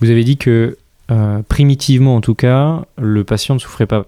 [0.00, 0.76] Vous avez dit que
[1.48, 4.06] primitivement en tout cas, le patient ne souffrait pas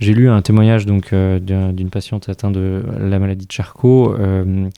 [0.00, 4.16] j'ai lu un témoignage donc euh, d'une patiente atteinte de la maladie de Charcot.
[4.18, 4.68] Euh,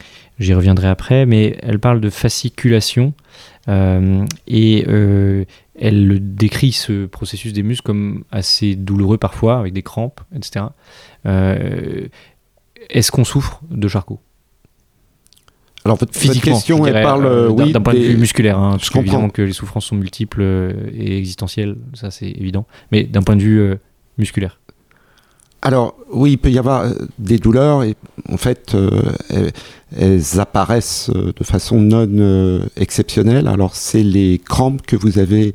[0.40, 3.14] j'y reviendrai après, mais elle parle de fasciculation
[3.68, 4.84] euh, et
[5.78, 10.66] elle décrit ce processus des muscles comme assez douloureux parfois, avec des crampes, etc.
[11.24, 14.18] Est-ce qu'on souffre de Charcot?
[15.84, 19.52] Alors votre, question, elle parle d'un point de vue musculaire, hein, parce qu'évidemment que les
[19.52, 20.42] souffrances sont multiples
[20.92, 23.76] et existentielles, ça c'est évident, mais d'un point de vue
[24.18, 24.58] musculaire.
[25.64, 27.94] Alors oui, il peut y avoir euh, des douleurs et
[28.28, 28.90] en fait euh,
[29.96, 32.02] elles, apparaissent euh, de façon non
[32.76, 33.46] exceptionnelle.
[33.46, 35.54] Alors c'est les crampes que vous avez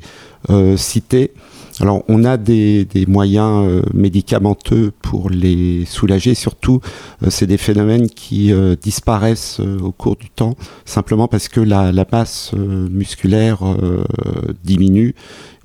[0.76, 1.32] citées.
[1.80, 6.34] Alors on a des, moyens médicamenteux pour les soulager.
[6.34, 6.80] Surtout,
[7.28, 12.52] c'est des phénomènes qui disparaissent au cours du temps simplement parce que la, la masse
[12.54, 13.58] musculaire
[14.64, 15.14] diminue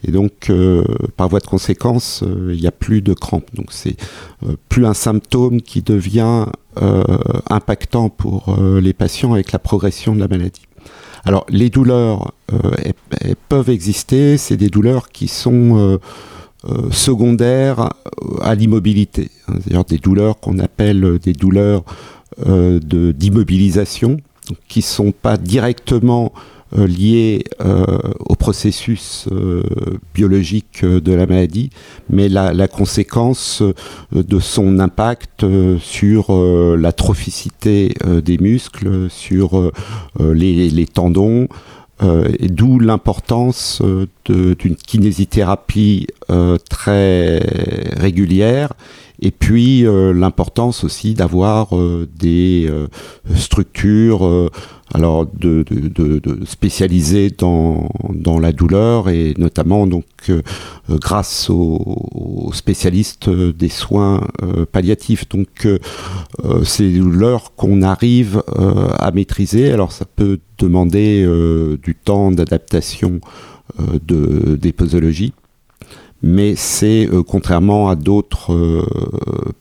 [0.06, 0.84] et donc, euh,
[1.16, 3.54] par voie de conséquence, euh, il n'y a plus de crampes.
[3.54, 3.96] Donc, c'est
[4.46, 6.46] euh, plus un symptôme qui devient
[7.52, 10.64] impactant pour les patients avec la progression de la maladie.
[11.24, 14.40] Alors, les douleurs elles, peuvent exister.
[14.40, 16.00] C'est des douleurs qui sont
[16.90, 17.92] secondaires
[18.42, 19.30] à l'immobilité.
[19.48, 19.58] Hein.
[19.62, 21.84] C'est-à-dire des douleurs qu'on appelle des douleurs
[22.44, 24.18] d'immobilisation,
[24.68, 26.34] qui ne sont pas directement
[26.76, 27.86] euh, lié euh,
[28.20, 29.62] au processus euh,
[30.16, 31.70] biologique de la maladie,
[32.10, 33.62] mais la, conséquence
[34.12, 35.46] de son impact
[35.80, 39.72] sur la trophicité des muscles, sur
[40.20, 41.48] les, tendons,
[42.02, 43.82] et d'où l'importance
[44.26, 46.08] d'une kinésithérapie
[46.70, 47.40] très
[47.96, 48.74] régulière
[49.22, 51.70] et puis l'importance aussi d'avoir
[52.18, 52.70] des
[53.36, 54.50] structures
[54.94, 56.22] alors de, de,
[57.38, 60.42] dans, la douleur et notamment donc euh,
[60.90, 65.28] grâce aux, spécialistes des soins euh, palliatifs.
[65.30, 65.80] Donc euh,
[66.64, 68.44] c'est des douleurs qu'on arrive
[69.00, 69.72] à maîtriser.
[69.72, 71.28] Alors ça peut demander
[71.82, 73.20] du temps d'adaptation
[73.80, 75.34] de, des posologies.
[76.24, 78.88] Mais c'est contrairement à d'autres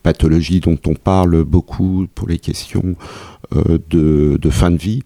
[0.02, 2.94] pathologies dont on parle beaucoup pour les questions
[3.50, 5.02] de, fin de vie,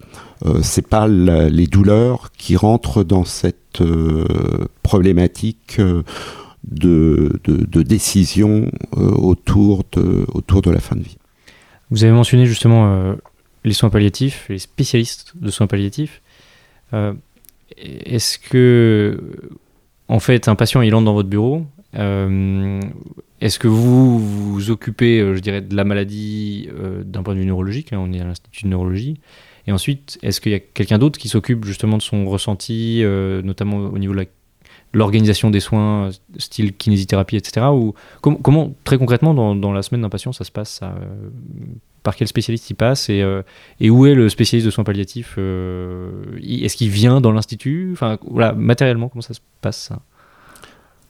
[0.61, 3.81] c'est pas les douleurs qui rentrent dans cette
[4.83, 5.81] problématique
[6.63, 7.39] de,
[7.83, 11.17] décision autour, de, autour de la fin de vie.
[11.89, 13.15] Vous avez mentionné justement
[13.67, 16.21] les soins palliatifs, les spécialistes de soins palliatifs.
[16.93, 17.13] Euh,
[17.77, 19.21] est-ce que,
[20.07, 22.79] en fait, un patient il entre dans votre bureau, euh,
[23.41, 26.69] est-ce que vous vous occupez, euh, je dirais, de la maladie
[27.05, 29.19] d'un point de vue neurologique hein, On est à l'Institut de neurologie.
[29.67, 33.03] Et ensuite, est-ce qu'il y a quelqu'un d'autre qui s'occupe justement de son ressenti,
[33.43, 34.19] notamment au niveau de
[34.93, 37.67] l'organisation des soins, style kinésithérapie, etc.
[37.71, 40.95] Ou comment, très concrètement, dans, la semaine d'un patient, ça se passe ça,
[42.07, 43.41] par quel spécialiste il passe et, euh,
[43.81, 48.17] et où est le spécialiste de soins palliatifs euh, Est-ce qu'il vient dans l'institut Enfin,
[48.31, 49.91] voilà, matériellement, comment ça se passe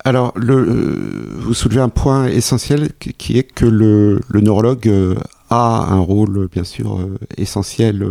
[0.03, 4.89] alors, euh, vous soulevez un point essentiel qui est que le, neurologue
[5.49, 6.99] a un rôle, bien sûr,
[7.35, 8.05] essentiel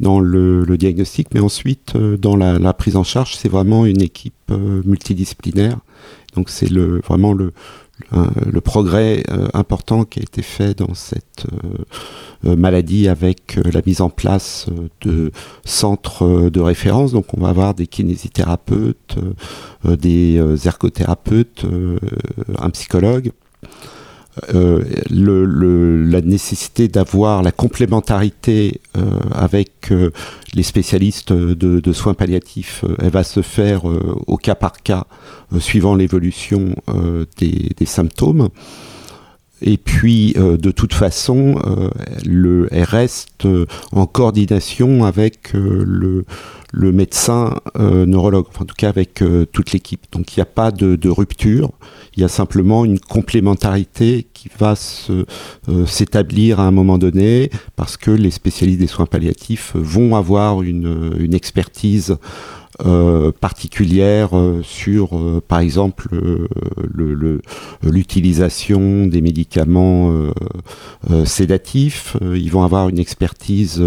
[0.00, 4.50] dans le, diagnostic, mais ensuite, dans la, la prise en charge, c'est vraiment une équipe
[4.50, 5.78] multidisciplinaire.
[6.34, 7.52] Donc, c'est le, vraiment le,
[8.12, 11.84] le progrès euh, important qui a été fait dans cette euh,
[12.46, 14.66] euh, maladie avec la mise en place
[15.00, 15.32] de
[15.64, 17.12] centres de référence.
[17.12, 19.16] Donc on va avoir des kinésithérapeutes,
[19.84, 21.64] des ergothérapeutes,
[22.58, 23.32] un psychologue.
[24.54, 29.00] Euh, le, la nécessité d'avoir la complémentarité euh,
[29.32, 30.10] avec euh,
[30.52, 33.84] les spécialistes de, de, soins palliatifs, elle va se faire
[34.26, 35.04] au cas par cas,
[35.58, 36.74] suivant l'évolution
[37.38, 38.48] des, des, symptômes.
[39.62, 41.56] Et puis, de toute façon,
[42.26, 43.46] le, elle reste
[43.92, 46.24] en coordination avec le,
[46.72, 50.04] le médecin neurologue, enfin, en tout cas avec toute l'équipe.
[50.12, 51.70] Donc il n'y a pas de, de, rupture,
[52.16, 54.74] il y a simplement une complémentarité qui va
[55.10, 60.62] euh, s'établir à un moment donné parce que les spécialistes des soins palliatifs vont avoir
[60.62, 62.16] une, une expertise
[62.84, 66.08] euh, particulière euh, sur, euh, par exemple,
[67.82, 70.12] l'utilisation des médicaments
[71.24, 72.16] sédatifs.
[72.20, 73.82] ils vont avoir une expertise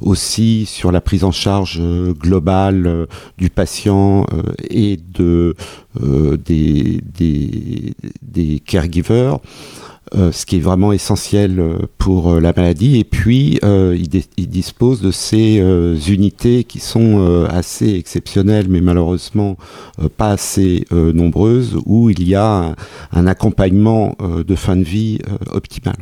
[0.00, 1.80] aussi sur la prise en charge
[2.12, 3.06] globale
[3.38, 4.26] du patient
[4.70, 5.54] et de,
[6.00, 9.38] des, des, des caregivers.
[10.14, 12.98] Euh, ce qui est vraiment essentiel euh, pour euh, la maladie.
[12.98, 15.58] Et puis, il, dispose de ces
[16.08, 19.56] unités qui sont assez exceptionnelles, mais malheureusement
[20.18, 22.74] pas assez nombreuses, où il y a
[23.12, 25.18] un, accompagnement de fin de vie
[25.50, 25.94] optimal.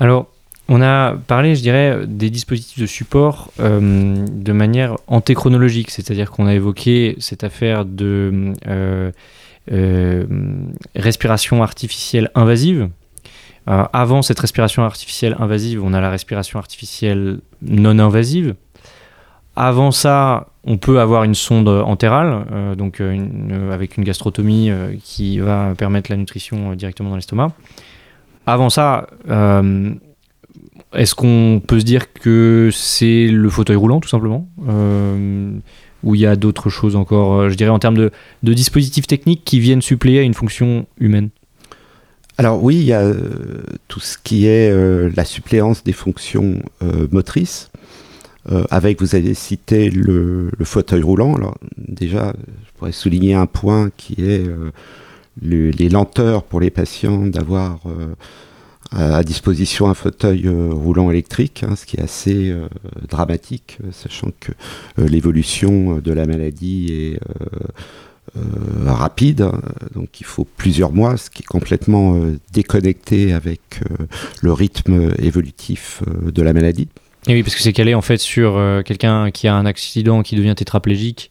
[0.00, 0.26] Alors,
[0.68, 6.54] on a parlé, je dirais, des dispositifs de support de manière antéchronologique, c'est-à-dire qu'on a
[6.54, 8.52] évoqué cette affaire de
[9.68, 12.88] respiration artificielle invasive.
[13.68, 18.54] Euh, avant cette respiration artificielle invasive, on a la respiration artificielle non invasive.
[19.54, 24.70] Avant ça, on peut avoir une sonde entérale, euh, donc avec une gastrotomie
[25.04, 27.52] qui va permettre la nutrition directement dans l'estomac.
[28.46, 29.06] Avant ça,
[30.94, 34.48] est-ce qu'on peut se dire que c'est le fauteuil roulant tout simplement?
[36.02, 38.10] Ou il y a d'autres choses encore, euh, je dirais, en termes de,
[38.42, 41.30] dispositifs techniques qui viennent suppléer à une fonction humaine
[42.38, 46.62] alors oui, il y a euh, tout ce qui est euh, la suppléance des fonctions
[47.10, 47.70] motrices.
[48.70, 51.36] avec, vous avez cité le, fauteuil roulant.
[51.36, 52.32] Alors déjà,
[52.64, 54.44] je pourrais souligner un point qui est
[55.42, 57.80] les lenteurs pour les patients d'avoir
[58.96, 62.68] à disposition un fauteuil euh, roulant électrique, hein, ce qui est assez euh,
[63.08, 64.52] dramatique, euh, sachant que
[64.98, 67.20] l'évolution de la maladie est
[68.86, 69.50] rapide,
[69.94, 72.16] donc il faut plusieurs mois, ce qui est complètement
[72.52, 73.60] déconnecté avec
[74.40, 76.88] le rythme évolutif de la maladie.
[77.26, 80.36] Et oui, parce que c'est calé en fait sur quelqu'un qui a un accident, qui
[80.36, 81.30] devient tétraplégique,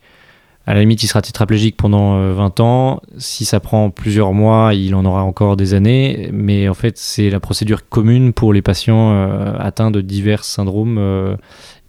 [0.67, 3.01] à la limite, il sera tétraplégique pendant 20 euh, ans.
[3.17, 6.29] Si ça prend plusieurs mois, il en aura encore des années.
[6.31, 10.97] Mais en fait, c'est la procédure commune pour les patients euh, atteints de divers syndromes.
[10.99, 11.35] Euh,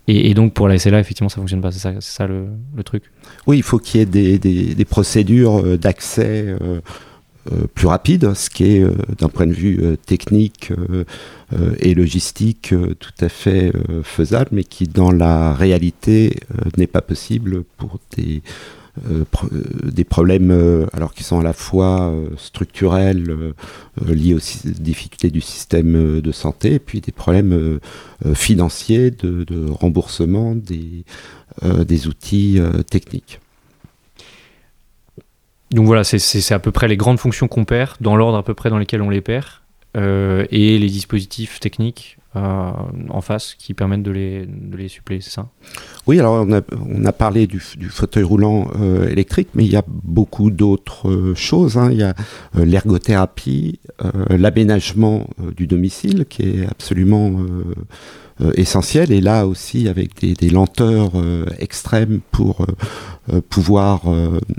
[0.09, 1.71] et, donc, pour la SLA, effectivement, ça fonctionne pas.
[1.71, 2.49] C'est ça, le,
[2.83, 3.05] truc.
[3.47, 6.57] Oui, il faut qu'il y ait des, procédures d'accès.
[7.75, 8.87] Plus rapides, ce qui est
[9.19, 10.73] d'un point de vue technique
[11.81, 13.73] et logistique tout à fait
[14.05, 16.37] faisable, mais qui dans la réalité
[16.77, 18.43] n'est pas possible pour des
[19.11, 23.55] euh, euh, des problèmes euh, alors qui sont à la fois structurels
[24.07, 27.79] liés aux difficultés du système de santé et puis des problèmes
[28.35, 31.05] financiers de, remboursement des,
[31.63, 33.41] des outils techniques.
[35.73, 38.55] Donc voilà, c'est à peu près les grandes fonctions qu'on perd, dans l'ordre à peu
[38.55, 39.47] près dans lesquels on les perd,
[39.97, 42.71] euh, et les dispositifs techniques euh,
[43.11, 45.49] en face qui permettent de les, de les suppléer, c'est ça?
[46.07, 49.73] Oui, alors on a, on a parlé du, du fauteuil roulant euh, électrique, mais il
[49.73, 51.77] y a beaucoup d'autres choses.
[51.77, 51.91] Hein.
[51.93, 52.15] Il y a
[52.55, 53.81] l'ergothérapie,
[54.31, 55.27] l'aménagement
[55.57, 57.45] du domicile qui est absolument
[58.41, 62.65] euh, essentiel et là aussi avec des, lenteurs euh, extrêmes pour
[63.31, 64.03] euh, pouvoir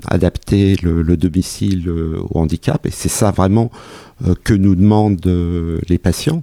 [0.06, 3.70] adapter le, domicile au handicap et c'est ça vraiment
[4.44, 5.26] que nous demandent
[5.88, 6.42] les patients.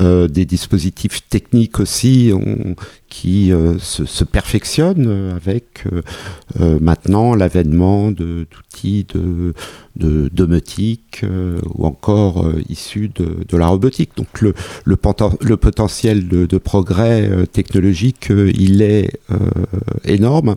[0.00, 2.32] Euh, des dispositifs techniques aussi
[3.10, 9.52] qui euh, se, perfectionnent avec euh, maintenant l'avènement d'outils de,
[10.32, 11.22] domotique
[11.74, 14.12] ou encore issus de, la robotique.
[14.16, 19.18] Donc le potentiel de, progrès technologique, il est
[20.04, 20.54] énorme.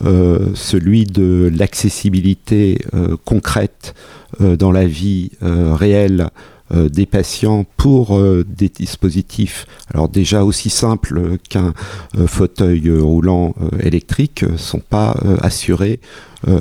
[0.00, 2.78] celui de l'accessibilité
[3.24, 3.94] concrète
[4.40, 6.30] dans la vie réelle
[6.72, 11.72] euh, des patients pour euh, des dispositifs, alors déjà aussi simples qu'un
[12.16, 16.00] euh, fauteuil roulant électrique, sont pas assurés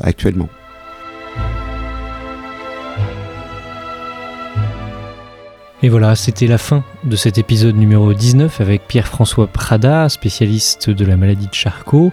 [0.04, 0.50] actuellement.
[5.84, 11.06] Et voilà, c'était la fin de cet épisode numéro 19 avec Pierre-François Prada, spécialiste de
[11.06, 12.12] la maladie de Charcot.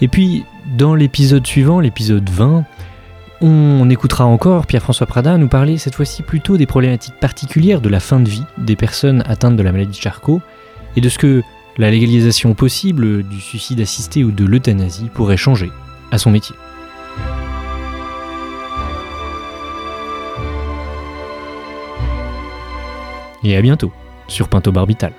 [0.00, 0.44] Et puis,
[0.76, 2.64] dans l'épisode suivant, l'épisode 20,
[3.40, 8.00] on écoutera encore Pierre-François Prada nous parler cette fois-ci plutôt des problématiques particulières de la
[8.00, 10.40] fin de vie des personnes atteintes de la maladie de Charcot
[10.96, 11.42] et de ce que
[11.76, 15.70] la légalisation possible du suicide assisté ou de l'euthanasie pourrait changer
[16.10, 16.56] à son métier.
[23.44, 23.92] Et à bientôt
[24.26, 25.12] sur Pinto Barbital.